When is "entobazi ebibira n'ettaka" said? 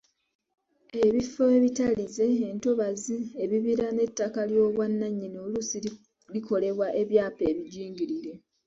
2.49-4.41